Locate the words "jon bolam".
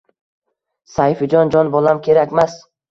1.59-2.05